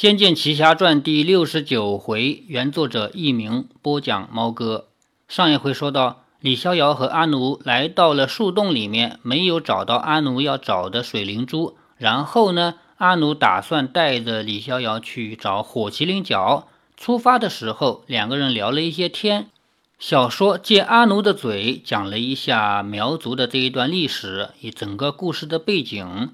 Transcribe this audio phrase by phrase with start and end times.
[0.00, 4.86] 仙剑奇侠传》第六十九回，原作者佚名，播讲猫哥。
[5.28, 11.76] 上一回说到，李逍遥和阿奴来到了树洞里面，没有找到阿奴要找的水灵珠。
[11.98, 16.66] 然后呢，阿奴打算带着李逍遥去找火麒麟角。
[16.96, 19.50] 出发的时候，两个人聊了一些天。
[19.98, 26.30] 小说借阿奴的嘴讲了一下苗族的这一段历史，以整个故事的背景。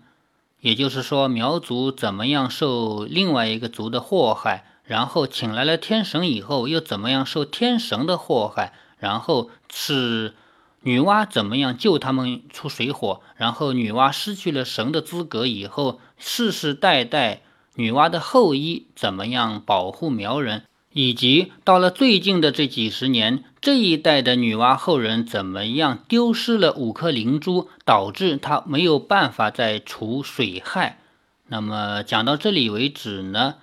[0.66, 10.34] 也就是说，苗族怎么样受另外一个族的祸害，然后请来了天神以后，又怎么样受天神的祸害，然后是
[10.80, 17.42] 女娲怎么样救他们出水火，然后女娲失去了神的资格以后，世世代代
[17.76, 20.64] 女娲的后裔怎么样保护苗人。
[20.92, 31.00] 以及到了最近的这几十年，这一代的女娲后人怎么样丢失了五颗灵珠，导致他没有办法再除水害。
[31.48, 33.56] 那么讲到这里为止呢，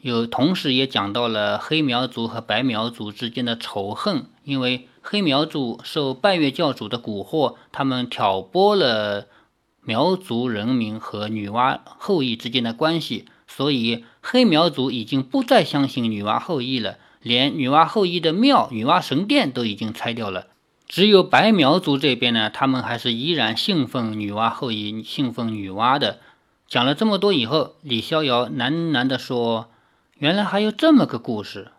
[0.00, 9.26] 又同时也讲到了黑苗族和白苗族之间的仇恨，因为黑苗族受拜月教主的蛊惑，他们挑拨了
[9.82, 13.26] 苗族人民和女娲后裔之间的关系。
[13.46, 20.46] 所以黑苗族已经不再相信女娲后裔了，连女娲后裔的庙女娲神殿都已经拆掉了。
[20.88, 26.18] 只有白苗族这边呢，他们还是依然信奉女娲后裔，信奉女娲的。
[26.66, 29.70] 讲了这么多以后，李逍遥喃喃地说
[30.18, 31.72] ：“原来还有这么个故事。”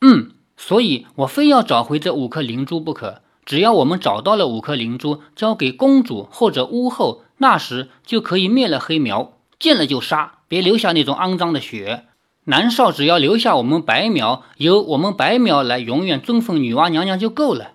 [0.00, 3.20] 嗯，所以我非要找回这五颗灵珠不可。
[3.44, 10.38] 只要我们找到了五颗灵珠，交给公主或者巫后，那时就可以灭了黑苗，见了就杀。
[10.48, 12.04] 别留下那种肮脏的血，
[12.48, 17.72] 南少只要留下我们白苗，由我们白苗来永远尊奉女娲娘娘就够了。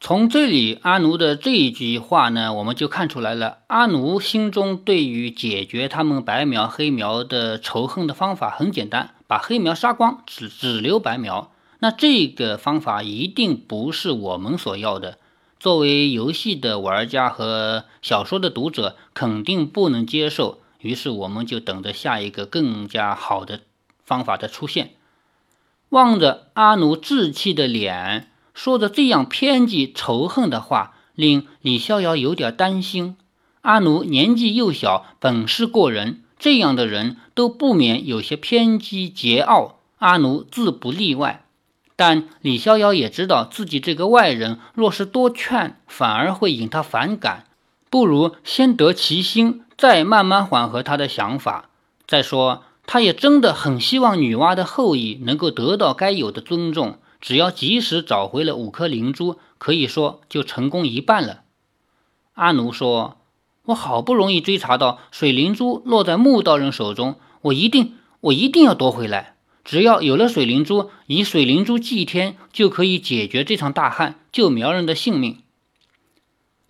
[0.00, 11.52] 从这里阿奴的这一句话呢，我们就看出来了，阿奴心中对于解决他们白苗黑苗的仇恨的方法很简单，把黑苗杀光，只只留白苗。
[11.78, 15.18] 那这个方法一定不是我们所要的。
[15.60, 20.58] 作为游戏的玩家和小说的读者，肯定不能接受。
[20.80, 23.60] 于是我们就等着下一个更加好的
[24.12, 24.90] 方法的出现。
[25.88, 33.16] 望着阿奴稚气的脸，说着这样偏激仇恨的话，令李逍遥有点担心。
[33.62, 41.46] 阿奴年纪幼小，本事过人，这样的人都不免有些偏激桀骜，阿奴自不例外。
[41.96, 47.46] 但李逍遥也知道自己这个外人，若是多劝，反而会引他反感，
[47.88, 49.62] 不如先得其心。
[49.78, 51.70] 再慢慢缓和他的想法。
[52.06, 56.98] 再说，他也真的很希望女娲的后裔能够得到该有的尊重。
[57.20, 61.42] 只要及时找回了五颗灵珠，可以说就成功一半了。
[62.34, 63.18] 阿奴说
[63.66, 69.36] ：“我好不容易追查到水灵珠落在木道人手中，我一定，我一定要夺回来。
[69.64, 75.38] 只要有了水灵珠，以水灵珠祭天，就可以解决这场大旱，救苗人的性命。”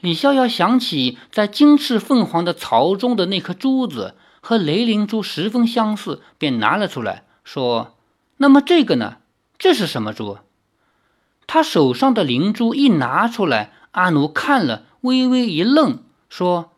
[0.02, 7.94] 李逍遥想起在金翅凤凰的巢中的那颗珠子和雷灵珠十分相似，便拿了出来，说
[8.36, 9.16] ：“那么这个呢？
[9.56, 10.36] 这是什么珠？”
[11.48, 16.72] 他手上的灵珠一拿出来，阿奴看了，微微一愣，说：“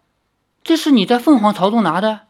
[0.62, 2.20] 这是你在凤凰巢中拿的？”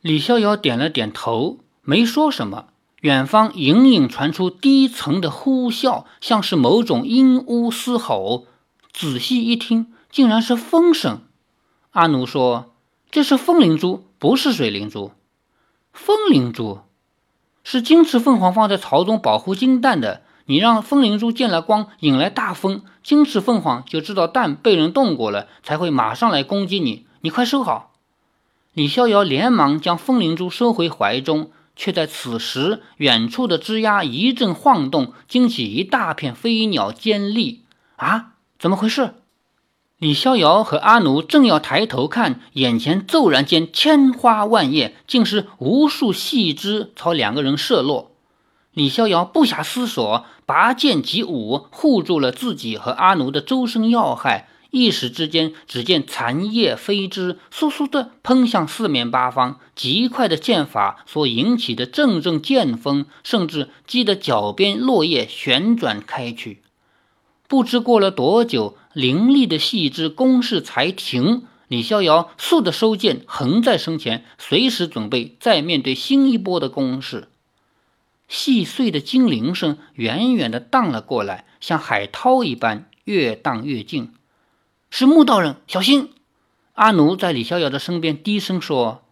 [0.00, 2.68] 李逍遥点了点头，没说什么。
[3.02, 8.46] 远方隐隐传出低沉的呼啸，像是某种阴巫嘶吼。
[8.92, 9.92] 仔细一听。
[10.12, 11.20] 竟然是风声。
[11.92, 12.74] 阿奴说
[13.12, 15.12] ：“这是风灵珠，不是水灵珠。
[15.94, 16.80] 风灵珠
[17.64, 20.22] 是金翅凤凰放在巢中保护金蛋的。
[20.44, 27.06] 你让风灵珠见了光，引来大风，金翅凤凰就知道蛋被人动过了，才会马上来攻击你。
[27.22, 27.94] 你快收好。”
[28.74, 37.62] 李逍遥连忙将风灵珠收回怀中，却在此时，远处的枝桠一阵晃动，惊起一大片飞鸟尖利。
[37.96, 39.14] 啊，怎么回事？
[40.00, 48.12] 李逍遥和阿奴正要抬头看，眼前骤然间千花万叶，竟是无数细枝朝两个人射落。
[48.72, 54.48] 李逍遥不暇思索，拔剑即舞，护住了自己和阿奴的周身要害。
[54.70, 66.62] 一时之间，只见残叶飞枝簌簌地喷向四面八方，极快的剑法所引起的阵阵剑风，甚至激得脚边落叶旋转开去。
[67.50, 68.76] 不知过了多久。
[68.92, 77.28] 凌厉的细枝攻势才停，李逍遥速的收剑，横在身前，随时准备再面对新一波的攻势。
[78.28, 84.12] 细碎的金铃声远远的荡了过来，像海涛一般，越荡越近。
[84.90, 86.10] 是穆道人，小心！
[86.74, 89.02] 阿奴在李逍遥的身边低声说：“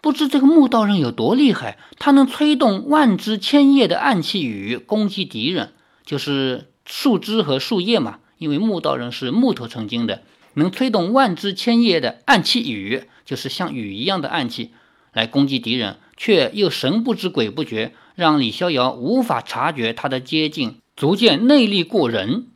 [0.00, 5.72] 不知这个木道人有多厉害，他能催动万枝千叶的暗器雨攻击敌人，
[6.04, 8.18] 就是树枝和树叶嘛。
[8.38, 10.22] 因为木道人是木头成精的，
[10.54, 14.72] 能吹动万枝千叶的暗器雨，就是像雨一样的暗器
[15.12, 22.48] 来攻击敌人，却又神不知鬼不觉，让李逍遥无法察觉他的接近，足见内力过人。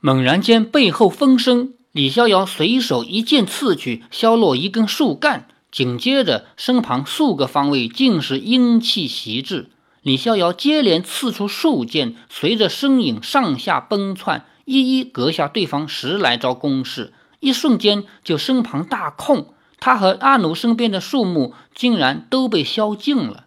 [0.00, 5.48] 猛然间，背后风声，李逍遥随手一剑刺去，削落一根树干。
[5.70, 9.70] 紧接着，身旁数个方位尽是阴气袭至，
[10.04, 17.14] 李逍遥接连刺出数剑，随着身影上下奔窜，一一格下对方十来招攻势。
[17.40, 23.46] 一瞬间，就身旁大空，他和阿奴身边的树木竟然都被削尽了。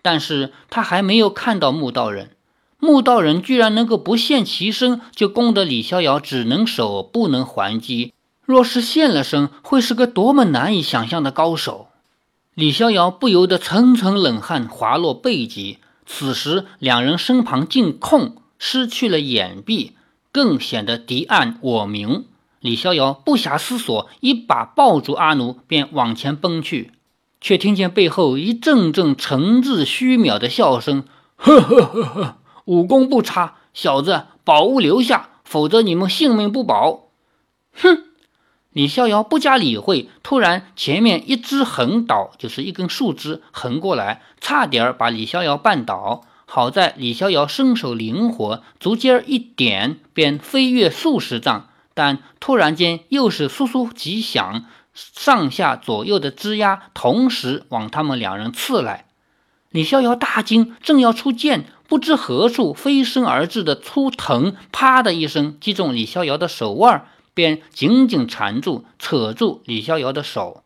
[0.00, 2.30] 但是他还没有看到木道人，
[2.78, 8.14] 木道人居然能够不现其身就攻得李逍遥只能守不能还击。
[8.46, 11.88] 若是现了身，会是个多么难以想象的高手！
[12.54, 15.78] 李逍遥不由得层层冷汗滑落背脊。
[16.04, 19.92] 此时两人身旁尽空，失去了掩蔽，
[20.30, 22.26] 更显得敌暗我明。
[22.60, 26.92] 李逍遥不暇思索，一把抱住阿奴，便往前奔去，
[27.40, 31.04] 却听见背后一阵阵诚挚虚渺的笑声
[31.36, 37.08] ：“呵呵呵呵，武功不差，小子，宝物留下，否则你们性命不保！”
[37.72, 38.04] 哼。
[38.72, 46.24] 李逍遥不加理会，突然前面一只横倒，就是一根树枝横过来，差点把李逍遥绊倒。
[46.46, 54.64] 好在李逍遥身手灵活，足尖一点便飞跃数十丈，但突然间又是簌簌几响，
[54.94, 59.06] 上下左右的枝丫同时往他们两人刺来。
[59.70, 67.06] 李逍遥大惊，正要出剑，不知何处飞身而至的粗藤，啪的一声击中李逍遥的手腕。
[67.34, 70.64] 便紧紧缠住、扯住李逍遥的手，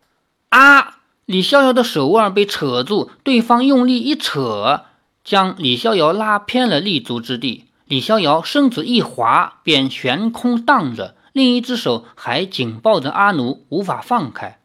[0.50, 0.98] 啊！
[1.24, 4.84] 李逍遥的手腕被扯住，对方用力一扯，
[5.24, 7.64] 将李逍遥拉偏了立足之地。
[7.86, 14.60] 李逍遥身子一滑，便悬空荡着，另一只手还紧抱着阿奴，无法放开。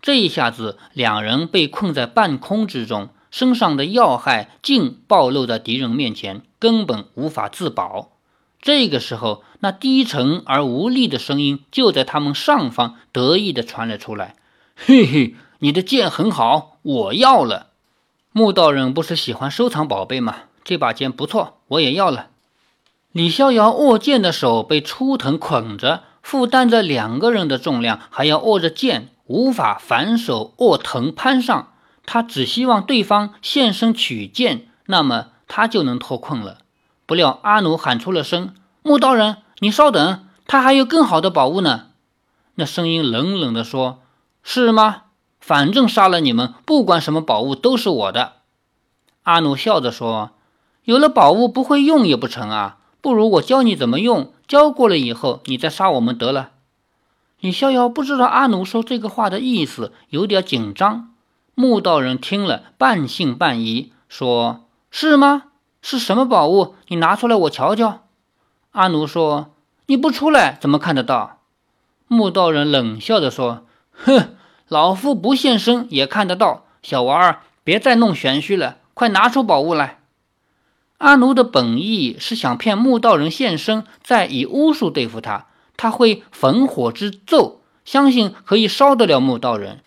[0.00, 8.15] 这一下子，两人被困在半空之中，身上的要害尽暴露在敌人面前，根本无法自保。
[8.66, 14.34] 这个时候，那低沉而无力的声音就在他们上方得意地传了出来
[14.74, 17.68] ：“嘿嘿，你的剑很好，我要了。”
[18.34, 20.34] 木道人不是喜欢收藏宝贝吗？
[20.64, 22.26] 这把剑不错，我也要了。
[23.12, 31.72] 李逍遥握剑的手被粗藤捆着，负担着两个人的重量，还要握着剑，无法反手握藤攀上。
[32.04, 36.58] 他只希望对方现身取剑，那么他就能脱困了。
[37.06, 41.86] 不料阿奴喊出了声：“木道人，你稍等，他还有更好的宝物呢。”
[42.56, 44.00] 那声音冷冷地说
[44.42, 45.02] ：“是吗？
[45.40, 48.32] 反正杀了你们，不管什么宝物都是我的。”
[49.22, 50.32] 阿奴笑着说
[50.84, 56.50] ：“有了宝物不会用也不成啊，不如我教你怎么用，教过了以后你再杀我们得了。”
[57.38, 61.10] 李逍遥不知道阿奴说这个话的意思，有点紧张。
[61.54, 65.44] 木道人听了，半信半疑，说：“是吗？”
[65.88, 66.74] 是什么宝物？
[66.88, 68.00] 你拿出来我瞧瞧。
[68.72, 69.54] 阿奴说
[69.86, 71.38] ：“你不出来怎么看得到？”
[72.08, 74.34] 木道人冷笑着说：“哼，
[74.66, 76.64] 老夫不现身也看得到。
[76.82, 80.00] 小娃儿，别再弄玄虚了，快拿出宝物来。”
[80.98, 85.46] 阿奴的本意是想骗木道人现身，再以巫术对付他。
[85.76, 89.84] 他会焚火之咒，相信可以烧得了木道人。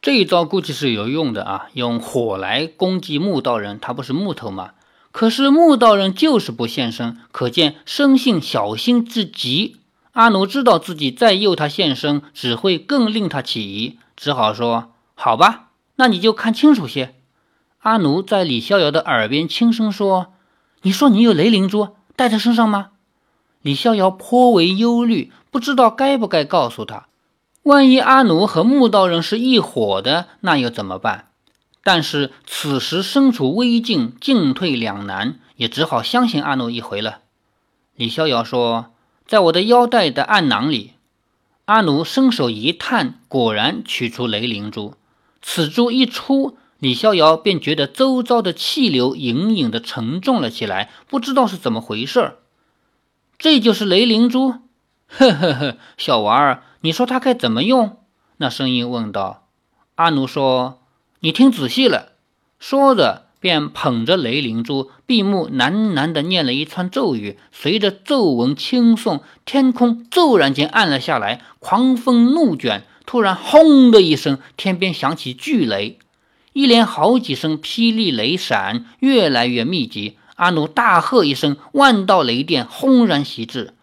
[0.00, 1.66] 这一招估计是有用的啊！
[1.74, 4.70] 用火来攻击木道人，他不是木头吗？
[5.12, 9.76] 可是木道人就是不现身，可见生性小心至极。
[10.12, 17.14] 阿奴知道自己再诱他现身，只会更令他起疑，只好说：“好吧，那你就看清楚些。”
[17.80, 20.32] 阿奴在李逍遥的耳边轻声说
[20.82, 22.88] ：“你说你有雷灵珠带在身上吗？”
[23.62, 27.06] 李逍遥颇为忧虑，不知道该不该告诉他。
[27.64, 31.28] 万一阿奴和木道人是一伙的，那又怎么办？
[31.84, 37.22] 但是此时身处危境，进退两难，也只好相信阿奴一回了。
[37.96, 38.92] 李逍遥说
[39.26, 40.92] ：“在我的腰带的暗囊里。”
[41.66, 44.94] 阿奴伸手一探，果然取出雷灵珠。
[45.40, 52.36] 此珠一出，李逍遥便觉得周遭的气流隐隐的沉重了起来，不知道是怎么回事儿。
[53.38, 54.60] 这就是雷灵珠？
[55.08, 57.98] 呵呵呵，小娃儿，你说它该怎么用？
[58.36, 59.48] 那声音问道。
[59.96, 60.81] 阿奴说。
[61.24, 62.14] 你听仔细了，
[62.58, 67.38] 说着便捧着雷灵珠，闭目喃喃地念了一串咒语。
[67.52, 72.82] 随着咒文轻诵，天空骤然间暗了下来，狂风怒卷。
[73.06, 76.00] 突然，轰的一声，天边响起巨雷。
[76.54, 80.16] 一连好几声霹雳雷闪，越来越密集。
[80.34, 83.74] 阿奴大喝一声，万道雷电轰然袭至，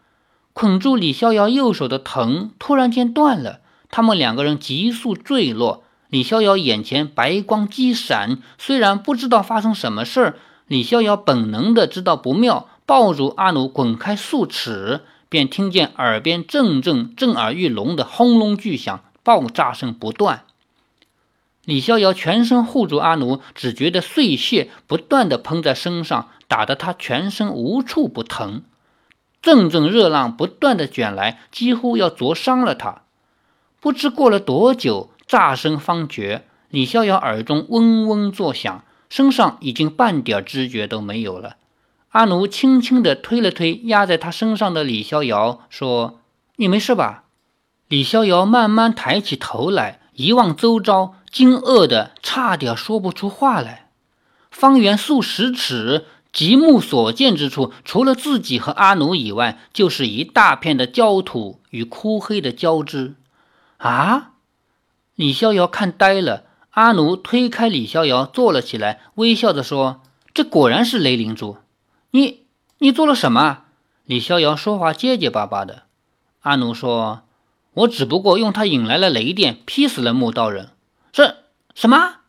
[0.51, 3.61] 捆住李逍遥右手的藤突然间断了。
[3.89, 5.85] 他们两个人急速坠落。
[6.09, 10.37] 李逍遥眼前白光激闪，虽然不知道发生什么事儿，
[10.67, 20.45] 李逍遥本能的知道不妙，抱住阿奴滚开数尺，便听见耳边阵阵震耳欲聋的轰隆巨响，爆炸声不断。
[21.65, 28.63] 李逍遥全身护住阿奴，只觉得碎屑不断的喷在身上，打得他全身无处不疼。
[29.43, 33.03] 阵阵热浪不断的卷来，几乎要灼伤了他。
[33.79, 41.57] 不知过了多久，炸声方绝，李逍遥耳中嗡嗡作响，身上已经半点知觉都没有了。
[42.09, 46.21] 阿奴轻轻地推了推压在他身上的李逍遥，说
[46.57, 47.25] ：“你没事吧？”
[47.87, 51.13] 李逍遥慢慢抬起头来，一望周遭。
[51.31, 53.89] 惊愕的差点说不出话来。
[54.49, 63.13] 方圆数十尺，极目所见之处，除了自己和阿奴以外，就是一大片的焦土与枯黑的交织。
[63.77, 64.31] 啊！
[65.19, 66.43] 李逍遥看呆了。
[66.69, 69.99] 阿奴推开李逍遥，坐了起来，微笑着说
[70.33, 71.57] ：“这果然是雷灵珠。
[72.11, 72.45] 你
[72.77, 73.63] 你做了什么？”
[74.07, 75.83] 李逍遥说话结结巴巴的。
[76.39, 77.23] 阿奴说
[77.83, 80.69] ：“我只不过用它引来了雷电，劈死了木道人。”
[81.11, 81.35] 这
[81.75, 82.19] 什么？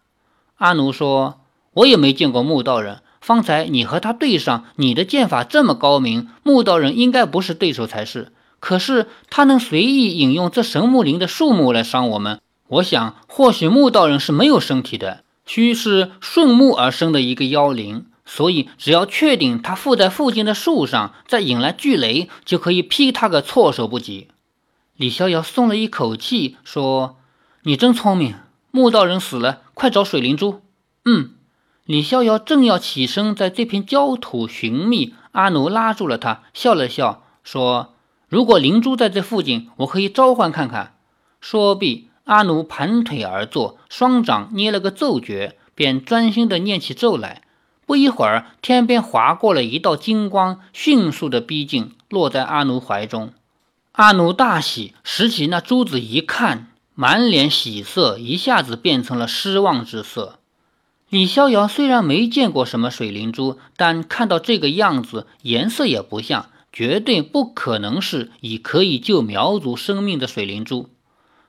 [0.56, 1.42] 阿奴说
[1.74, 3.02] ：“我也没见过木道人。
[3.20, 8.32] 方才你和他对上，你的剑法这么高明，木道人应该不是对手才是。
[8.58, 18.06] 可是他能随意引用这神木林的树木来伤我们，我想或许木道人是没有身体的，须是顺木而生的一个妖灵。
[18.24, 24.28] 所以只要确定他附在附近的树上，再引来巨雷，就可以劈他个措手不及。”
[24.96, 27.16] 李逍遥松了一口气，说
[27.64, 28.36] ：“你真聪明。”
[28.70, 30.60] 木道人死了，快找水灵珠。
[31.04, 31.30] 嗯，
[31.86, 37.94] 李逍遥正要起身，在这片焦土寻觅，阿奴拉住了他，笑了笑说
[38.28, 40.94] ：“如果灵珠在这附近，我可以召唤看看。”
[41.40, 47.42] 说毕，阿奴盘腿而坐，双掌捏了个咒诀，便专心地念起咒来。
[47.86, 53.32] 不一会儿，天边划过了一道金光，迅速地逼近，落在阿奴怀中。
[53.90, 56.68] 阿奴大喜，拾起那珠子一看。
[56.94, 60.38] 满脸喜色，一下子变成了失望之色。
[61.08, 70.88] 李逍遥虽然没见过什么水灵珠，但看到这个样子，颜色也不像，绝对不可能是以可以救苗族生命的水灵珠。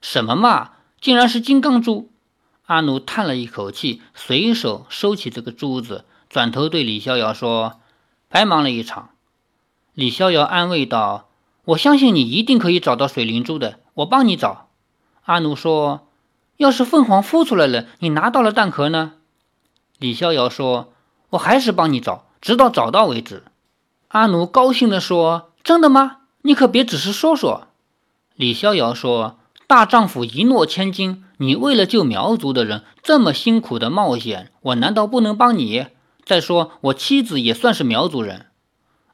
[0.02, 2.10] 什么嘛，竟然是金刚珠！
[2.66, 7.80] 阿奴叹了一口气，随手收起这个珠子，转头对李逍遥说
[8.28, 9.10] ：“白忙了一场。”
[9.94, 11.30] 李逍遥安慰道
[11.66, 14.70] ：“我相信你一定可以找到水灵珠的，我帮你找。”
[15.26, 16.08] 阿奴说
[16.58, 19.14] ：“要是凤凰孵出来了，你拿到了蛋壳呢？”
[20.00, 20.94] 李逍遥说
[21.32, 23.44] ：“我还是帮你找，直到找到为止。”
[24.10, 26.22] 阿奴高兴地说：“真的吗？
[26.42, 27.68] 你可别只是说说。”
[28.36, 29.38] 李逍遥说
[29.72, 35.86] ：“大丈夫一诺千金，你为了救苗族的人这么辛苦的冒险，我难道不能帮你？
[36.26, 38.48] 再说我妻子也算是苗族人。”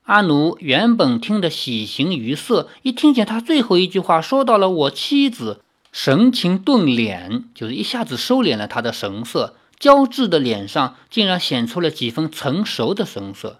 [0.06, 5.62] 阿奴原本听得喜形于色，一听见他最后一句话说到了我妻子。
[5.92, 13.60] 神情顿敛，就是一下子收敛了他的神色，焦质的脸上竟然显出了几分成熟的神色。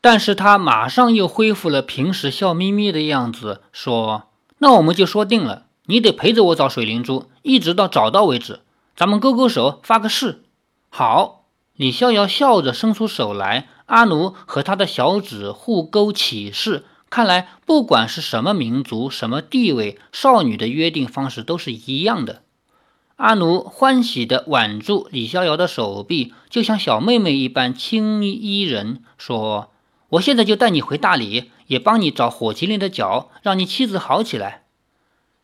[0.00, 8.60] 但是他马上又恢复了平时笑眯眯的样子，说：“那我们就说定了，你得陪着我找水灵珠，一直到找到为止。
[8.94, 10.44] 咱们勾勾手，发个誓。”
[10.88, 16.84] 好，李逍遥笑着伸出手来，阿奴和他的小指互勾起誓。
[17.10, 22.42] 看来，不管是什么民族、什么地位，少女的约定方式都是一样的。
[23.16, 29.72] 阿奴欢喜地挽住李逍遥的手臂，就像小妹妹一般轻依人，说
[30.10, 34.62] ：“我现在就带你回大理，也帮你找火麒麟的脚，让你妻子好起来。”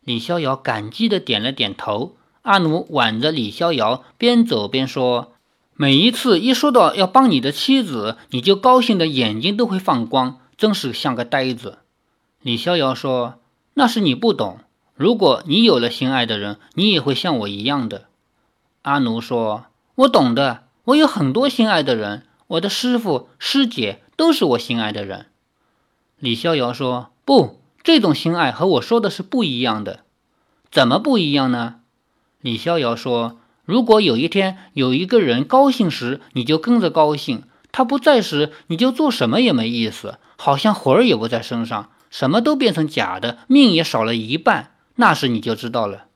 [0.07, 2.15] 李逍遥感激地点了点头。
[2.43, 5.33] 阿奴挽着李逍遥，边走边说
[5.75, 11.79] ：“每一次一说到要帮你的妻子，你就高兴的眼睛都会放光。”真是像个呆子，
[12.41, 13.39] 李逍遥说
[13.75, 14.59] ：“那是你不懂。
[14.95, 18.05] 如果你有了心爱的人，你也会像我一样的。”
[18.83, 25.25] 阿奴说：“我懂的，我有很多心爱的人，我的师傅、师姐都是我心爱的人。”
[26.17, 30.01] 李逍遥说：“不，这种心爱和我说的是不一样的。
[30.69, 31.75] 怎么不一样呢？”
[32.41, 44.73] 李逍遥说：“如果有一天有一个人高兴时，你就跟着高兴；他不在时，你就做什么也没意思。”好像魂儿也不在身上，什么都变成假的，命也少了一半。
[44.95, 46.07] 那时你就知道了。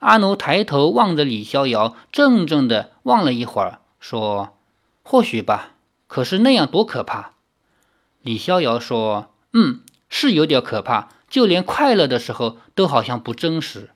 [0.00, 4.58] 阿奴抬头望着李逍遥，怔怔的望了一会儿，说
[5.04, 5.74] ：“或许吧，
[6.08, 7.34] 可是那样多可怕。”
[8.22, 9.80] 李逍遥说：“嗯，
[10.10, 13.88] 是有点可怕，就连快乐的时候都好像不真实。”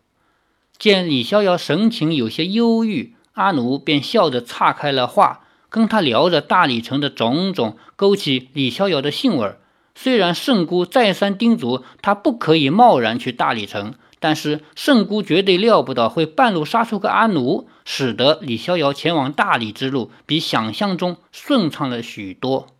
[0.78, 9.54] 见李逍遥神情有些忧郁，阿奴便笑着岔开了话，跟他聊着大理城的种种，勾起李逍遥的兴味。
[9.94, 22.73] 虽然圣姑再三叮嘱他不可以贸然去大理城，但是圣姑绝对料不到会半路杀出个阿奴，使得李逍遥前往大理之路比想象中顺畅了许多。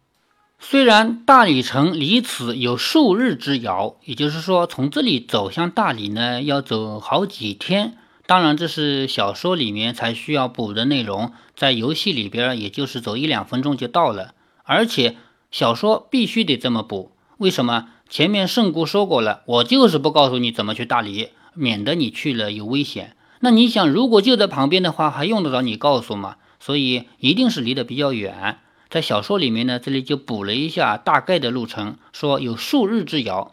[0.67, 7.99] 虽然大理城离此有数日之遥，也就是说，从这里走向大理呢，要走好几天。
[8.25, 14.33] 当然，这是小说里面才需要补的内容，在游戏里边，也就是走一两分钟就到了。
[14.63, 15.17] 而且
[15.51, 17.89] 小说必须得这么补，为什么？
[18.09, 23.15] 前面圣姑说过了，我就是不告诉你怎么去大理，免得你去了有危险。
[23.41, 26.37] 那你想，如果就在旁边的话，还用得着你告诉吗？
[26.59, 28.61] 所以一定是离得比较远。
[28.95, 33.51] 在小说里面呢，这里就补了一下大概的路程，说有数日之遥，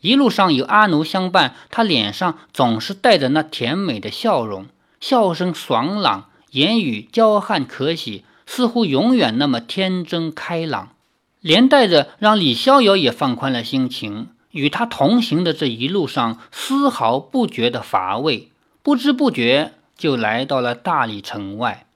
[0.00, 4.66] 一路上有阿奴相伴，他脸上总是带着那甜美的笑容，
[5.00, 10.90] 笑声爽朗，言语娇憨可喜，似乎永远那么天真开朗，
[11.40, 18.50] 连带着让李逍遥也放宽了心情，与他同行的这一路上丝毫不觉得乏味，
[18.84, 21.88] 不知不觉就来到了大理城外。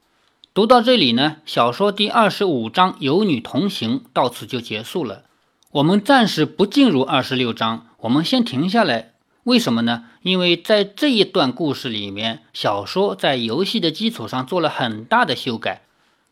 [0.59, 5.23] 读到这里呢，小说第二十五章“有女同行”到此就结束了。
[5.71, 9.13] 我们暂时不进入二十六章，我们先停下来。
[9.45, 10.07] 为什么呢？
[10.23, 15.83] 因为在这一段故事里面，小说在游戏的基础上做了很大的修改。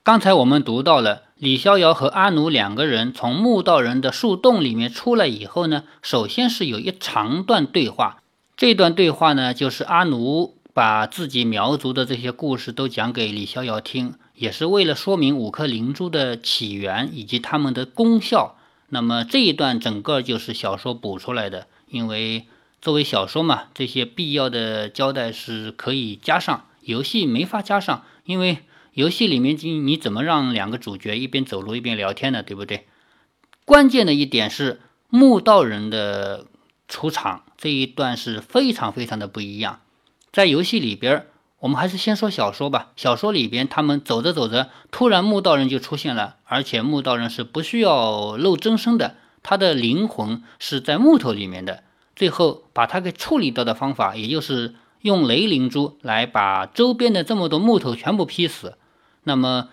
[0.02, 8.22] 刚才我们读到了李逍遥和阿奴两个人从墓道人的树洞里面出来以后呢，首先是有一长段对话。
[8.56, 10.55] 这段对话呢，就是阿奴。
[10.76, 18.58] 把自己苗族的这些故事都讲给李逍遥听，也是为了说明五颗灵珠的起源以及它们的功效。
[18.90, 22.44] 那么这一段整个就是小说补出来的，因为
[22.82, 28.58] 作为小说嘛，这些必要的交代是可以加上，游戏没法加上，因为
[28.92, 32.42] 游戏里面你你怎么让两个主角一边走路一边聊天呢？
[32.42, 32.86] 对不对？
[33.64, 36.44] 关键的一点是墓道人的
[36.86, 39.80] 出场这一段是非常非常的不一样。
[40.36, 41.24] 在游戏里边，
[41.60, 42.92] 我们还是先说小说吧。
[42.94, 51.84] 小说里边，他们走着走着，突然墓道人就出现了，而且墓道人是不需要露真身的，他的灵魂是在木头里面的。
[52.14, 58.76] 最后把他给处理掉的方法，也就是用雷灵珠来把周边的这么多木头全部劈死。
[59.22, 59.70] 那么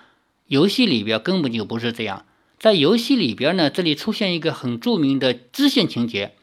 [0.47, 2.26] 游戏里边根本就不是这样，
[2.58, 6.36] 在游戏里边呢，这里出现一个很著名的支线情节。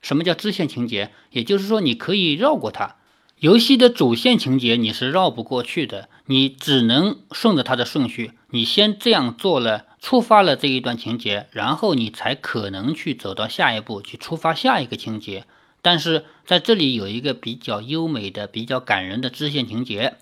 [0.00, 1.10] 什么叫支线情节？
[1.32, 2.96] 也就是说，你可以绕过它。
[3.40, 8.32] 游戏的主线情节你是绕不过去的，你只能顺着它的顺序。
[8.48, 15.44] 你先这样做了，触发了这一段情节，然后你才可能去走到下一步，去触发下一个情节。
[15.82, 20.14] 但是在这里有一个比较优美的、比较感人的支线情节。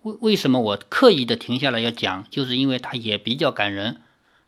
[0.00, 2.24] 为为什么我刻意的停下来要讲？
[2.30, 4.00] 就是因为它也比较感人。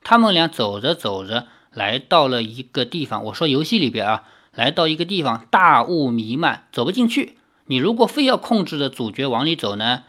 [0.02, 3.24] 他们俩走着走着，来到了一个地方。
[3.24, 4.24] 我说游戏里边啊，
[4.54, 7.36] 来到一个地方，大雾弥漫，走不进去。
[7.66, 10.04] 你如果非要控制着主角往里走呢，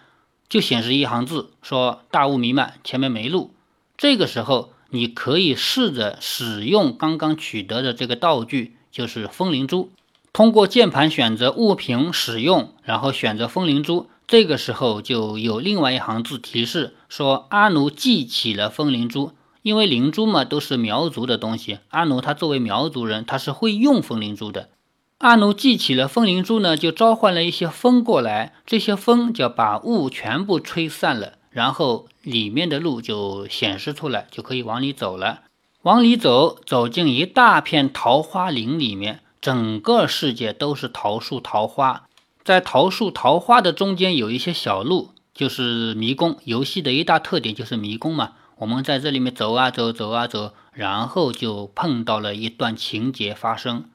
[0.48, 3.54] 就显示一行字说大雾弥漫，前面没路。
[3.98, 9.91] 这个时候你可以试着使用刚刚取得的这个道具，就是风灵珠。
[10.32, 14.08] 通过键盘选择物品使用，然后选择风灵珠。
[14.28, 19.32] 这个时候就有另外一行字提示说阿奴记起了风灵珠，
[19.63, 24.70] 因为灵珠嘛都是苗族的东西，阿奴他作为苗族人，他是会用风灵珠的。
[25.19, 35.41] 阿奴记起了风灵珠呢，就召唤了一些风过来，这些风就把雾全部吹散了，然后里面的路就显示出来，就可以往里走了。
[35.82, 42.03] 往里走，走进一大片桃花林里面，整个世界都是桃树桃花，
[42.43, 46.38] 在桃树桃花的中间有一些小路，就是迷宫。
[46.43, 53.86] 游戏的一大特点就是迷宫嘛，我们在这里面走啊走，走啊走，然后就碰到了一段情节发生。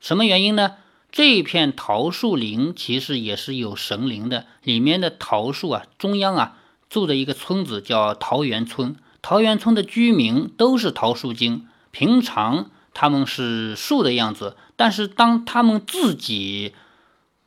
[0.00, 0.76] 什么原因呢？
[1.10, 6.58] 这片桃树林其实也是有神灵的，里面的桃树啊，中央啊
[6.90, 8.94] 住着一个村子叫桃源村。
[9.22, 16.74] 桃源村的居民都是桃树精，平常他们是树的样子，但是当他们自己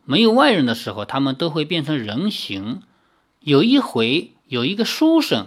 [0.05, 2.81] 没有外人的时候，他们都会变成人形。
[3.41, 5.45] 有一回，有一个书生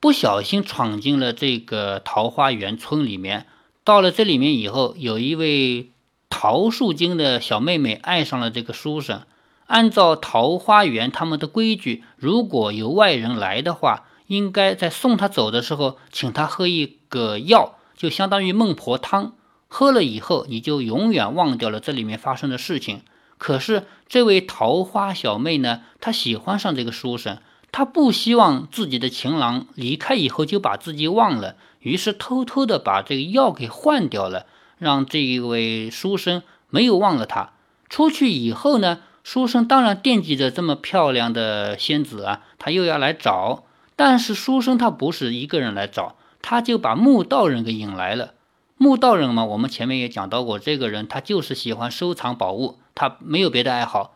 [0.00, 3.46] 不小心闯进了这个桃花源村里面，
[3.84, 5.92] 到了这里面以后，有一位。
[6.28, 9.22] 桃树精的小妹妹爱上了这个书生，
[9.66, 19.34] 按照桃花源他们的规矩，如果有外人来的话，应该在送他走的时候，请他喝一个药，就相当于孟婆汤。
[19.68, 23.02] 喝了以后，你就永远忘掉了这里面发生的事情。
[23.38, 27.38] 可是这位桃花小妹呢，她喜欢上这个书生，
[27.72, 34.46] 她不希望自己的情郎离开以后就把自己忘了，于是偷偷的把这个药给换掉了，
[34.78, 37.52] 让这一位书生没有忘了他。
[37.88, 43.64] 出去以后呢，书生当然惦记着这么漂亮的仙子啊，他又要来找。
[43.94, 48.34] 但是书生他不是一个人来找，他就把木道人给引来了。
[48.76, 54.14] 木道人嘛，我们前面也讲到过，这个人他就是喜欢收藏宝物，他没有别的爱好。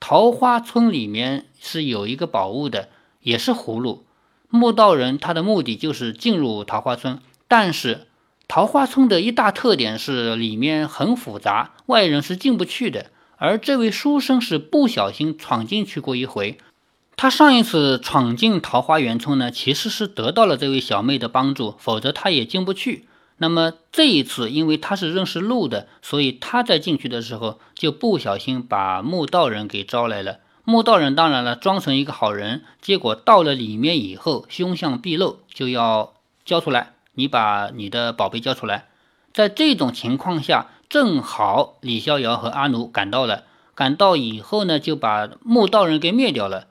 [0.00, 2.88] 桃花村里面是有一个宝物的，
[3.20, 4.04] 也是葫芦。
[4.48, 8.08] 木道人他的目的就是进入桃花村，但是
[8.50, 13.06] 桃花村的一大特点是里面很复杂，外人是进不去的。
[13.36, 16.58] 而这位书生是不小心闯进去过一回。
[17.14, 23.04] 他上一次闯进桃花源村呢，其实是得到了这位小妹的帮助，否则他也进不去。
[23.36, 30.40] 那么这一次，因为他是认识路的，所以他在进去的时候就不小心把木道人给招来了。
[30.64, 38.88] 木道人当然了，装成一个好人，结果到了里面以后，凶相毕露，就要交出来，你把你的宝贝交出来。
[39.34, 46.66] 在这种情况下，正好李逍遥和阿奴赶到了，赶到以后呢，就把木道人给灭掉了。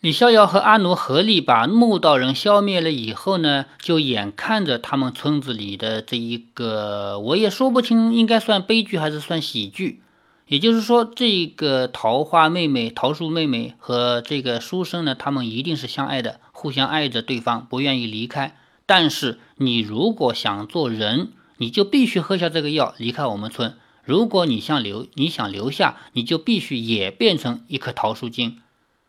[0.00, 10.02] 李逍遥和阿奴合力把木道人消灭了以后呢，就眼看着他们村子里的这一个，我也说不清应该算悲剧还是算喜剧。
[10.48, 18.56] 也就是说，这个桃花妹妹、桃树妹妹和这个书生呢，他们一定是相爱的，互相爱着对方，不愿意离开。
[18.92, 23.78] 但是你如果想做人，你就必须喝下这个药，离开我们村。
[24.04, 28.60] 如果你想留，你想留下，你就必须也变成一颗桃树精。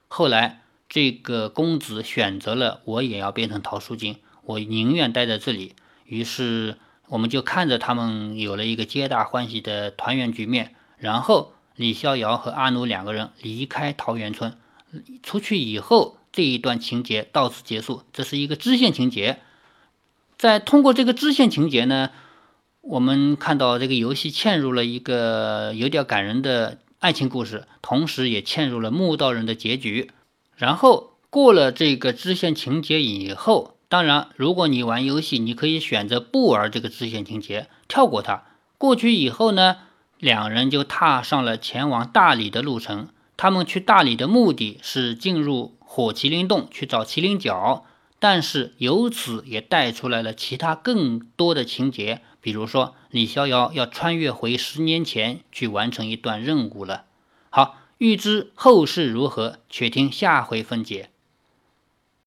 [0.07, 0.61] 后来。
[0.89, 5.73] 这个公子选择了，我也要变成桃树精，我宁愿待在这里。
[6.05, 10.75] 于是，我们就看着他们有了一个皆大欢喜的团圆局面。
[10.97, 14.55] 然后，李逍遥和阿奴两个人离开桃源村，
[15.23, 18.03] 出去以后，这一段情节到此结束。
[18.13, 19.39] 这是一个支线情节。
[20.43, 22.09] 在通过这个支线情节呢，
[22.81, 30.11] 我们看到这个游戏嵌入了一个有点感人的爱情故事，同时也嵌入了墓道人的结局。
[30.57, 38.43] 然后过了这个支线情节以后，当然，如果你玩游戏，你可以选择不玩这个支线情节，跳过它。
[38.77, 39.77] 过去以后呢，
[40.19, 43.07] 两人就踏上了前往大理的路程。
[43.37, 47.85] 他们去大理的目的是进入火麒麟洞去找麒麟角，
[48.23, 57.03] 但是由此也带出来了其他更多的情节，比如说李逍遥要穿越回十年前去完成一段任务了。
[57.49, 57.75] 好。
[57.99, 61.09] 欲知后事如何，且听下回分解。